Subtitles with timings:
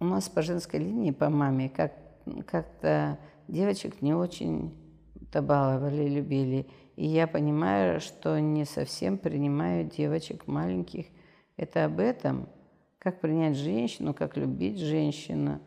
[0.00, 1.92] у нас по женской линии, по маме, как,
[2.46, 6.68] как-то девочек не очень-то баловали, любили.
[6.96, 11.06] И я понимаю, что не совсем принимаю девочек маленьких.
[11.56, 12.48] Это об этом,
[12.98, 15.60] как принять женщину, как любить женщину,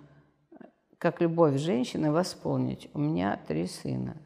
[0.98, 2.90] как любовь женщины восполнить.
[2.94, 4.18] У меня три сына.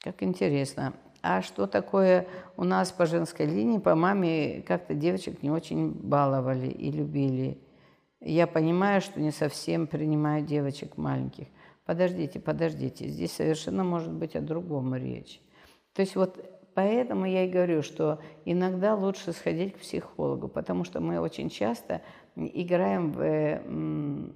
[0.00, 0.94] Как интересно.
[1.22, 2.26] А что такое
[2.56, 7.58] у нас по женской линии, по маме как-то девочек не очень баловали и любили.
[8.20, 11.46] Я понимаю, что не совсем принимаю девочек маленьких.
[11.84, 15.40] Подождите, подождите, здесь совершенно может быть о другом речь.
[15.94, 16.44] То есть вот
[16.74, 22.02] поэтому я и говорю, что иногда лучше сходить к психологу, потому что мы очень часто
[22.34, 24.32] играем в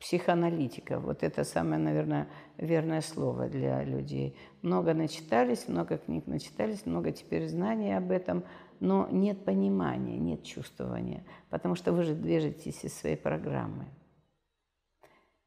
[0.00, 1.00] психоаналитика.
[1.00, 4.36] Вот это самое, наверное, верное слово для людей.
[4.62, 8.44] Много начитались, много книг начитались, много теперь знаний об этом,
[8.80, 13.86] но нет понимания, нет чувствования, потому что вы же движетесь из своей программы.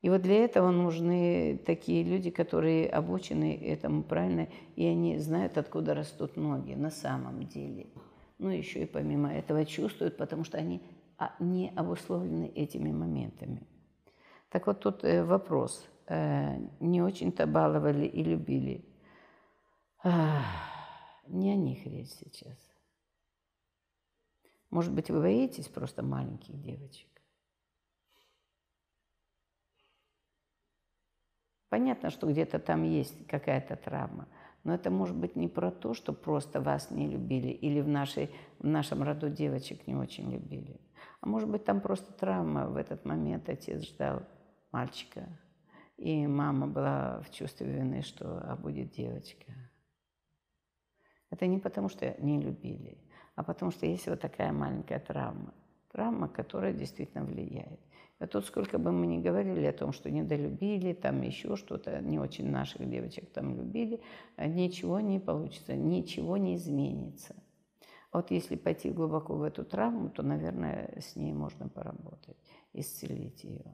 [0.02, 5.94] И вот для этого нужны такие люди, которые обучены этому правильно, и они знают, откуда
[5.94, 7.88] растут ноги на самом деле.
[8.40, 10.82] Ну, еще и помимо этого чувствуют, потому что они
[11.20, 13.62] а, не обусловлены этими моментами.
[14.52, 15.90] Так вот тут э, вопрос.
[16.08, 18.86] Э, не очень-то баловали и любили.
[20.04, 22.58] Не о них речь сейчас.
[24.70, 27.08] Может быть, вы боитесь просто маленьких девочек?
[31.70, 34.28] Понятно, что где-то там есть какая-то травма,
[34.66, 38.30] но это может быть не про то, что просто вас не любили или в, нашей,
[38.60, 40.82] в нашем роду девочек не очень любили.
[41.22, 44.24] А может быть, там просто травма в этот момент отец ждал
[44.72, 45.28] мальчика.
[45.98, 49.54] И мама была в чувстве вины, что а будет девочка.
[51.30, 52.98] Это не потому, что не любили,
[53.36, 55.54] а потому что есть вот такая маленькая травма.
[55.92, 57.80] Травма, которая действительно влияет.
[58.20, 62.20] А тут сколько бы мы ни говорили о том, что недолюбили, там еще что-то, не
[62.20, 64.00] очень наших девочек там любили,
[64.38, 67.36] ничего не получится, ничего не изменится.
[68.14, 72.38] Вот если пойти глубоко в эту травму, то, наверное, с ней можно поработать,
[72.74, 73.74] исцелить ее.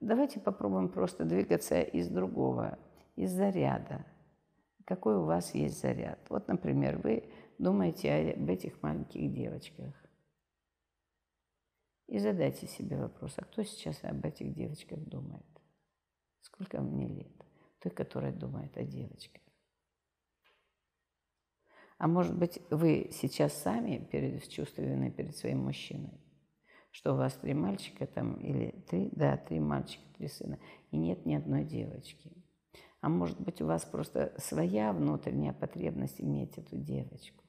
[0.00, 2.78] Давайте попробуем просто двигаться из другого,
[3.16, 4.04] из заряда.
[4.84, 6.18] Какой у вас есть заряд?
[6.28, 9.94] Вот, например, вы думаете об этих маленьких девочках.
[12.06, 15.44] И задайте себе вопрос, а кто сейчас об этих девочках думает?
[16.40, 17.44] Сколько мне лет?
[17.80, 19.42] Той, которая думает о девочках.
[21.98, 26.20] А может быть, вы сейчас сами перед, в чувстве вины перед своим мужчиной?
[26.96, 30.58] Что у вас три мальчика там, или три, да, три мальчика, три сына,
[30.90, 32.32] и нет ни одной девочки.
[33.02, 37.44] А может быть, у вас просто своя внутренняя потребность иметь эту девочку.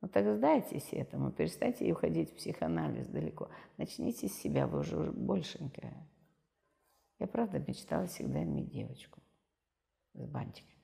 [0.00, 3.50] Ну так сдайтесь этому, перестаньте уходить в психоанализ далеко.
[3.76, 6.08] Начните с себя, вы уже большенькая.
[7.18, 9.20] Я правда мечтала всегда иметь девочку
[10.14, 10.82] с бантиками.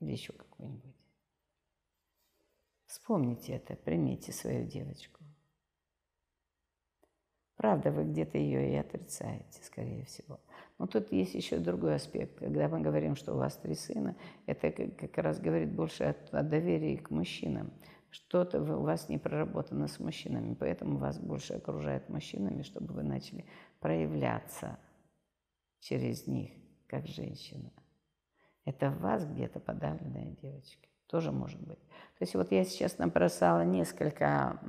[0.00, 0.96] Или еще какую-нибудь.
[3.00, 5.20] Вспомните это, примите свою девочку.
[7.56, 10.38] Правда, вы где-то ее и отрицаете, скорее всего.
[10.78, 12.38] Но тут есть еще другой аспект.
[12.38, 14.16] Когда мы говорим, что у вас три сына,
[14.46, 17.72] это как раз говорит больше о, о доверии к мужчинам.
[18.10, 23.46] Что-то у вас не проработано с мужчинами, поэтому вас больше окружают мужчинами, чтобы вы начали
[23.78, 24.78] проявляться
[25.80, 26.52] через них,
[26.86, 27.72] как женщина.
[28.64, 30.86] Это в вас где-то подавленная девочка.
[31.06, 31.78] Тоже может быть.
[32.18, 34.60] То есть вот я сейчас набросала несколько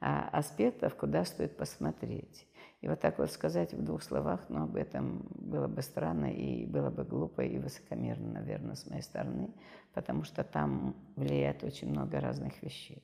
[0.00, 2.46] а, аспектов, куда стоит посмотреть.
[2.80, 6.66] И вот так вот сказать в двух словах, но об этом было бы странно и
[6.66, 9.50] было бы глупо и высокомерно, наверное, с моей стороны,
[9.94, 13.02] потому что там влияет очень много разных вещей.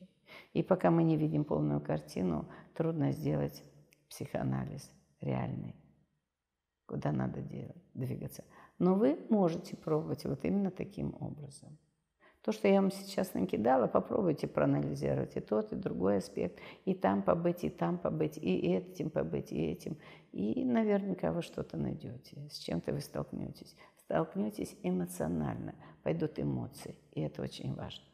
[0.53, 3.63] И пока мы не видим полную картину, трудно сделать
[4.09, 5.77] психоанализ реальный,
[6.89, 8.43] куда надо делать, двигаться.
[8.79, 11.79] Но вы можете пробовать вот именно таким образом.
[12.43, 17.23] То, что я вам сейчас накидала, попробуйте проанализировать и тот, и другой аспект, и там
[17.23, 19.99] побыть, и там побыть, и этим побыть, и этим.
[20.33, 23.77] И наверняка вы что-то найдете, с чем-то вы столкнетесь.
[23.99, 28.05] Столкнетесь эмоционально, пойдут эмоции, и это очень важно.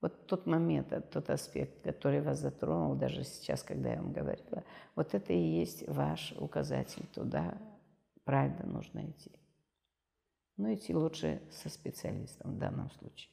[0.00, 4.62] Вот тот момент, тот аспект, который вас затронул, даже сейчас, когда я вам говорила,
[4.94, 7.58] вот это и есть ваш указатель туда,
[8.24, 9.32] правильно нужно идти.
[10.56, 13.32] Но идти лучше со специалистом в данном случае.